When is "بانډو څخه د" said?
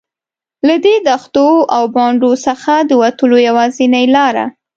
1.95-2.91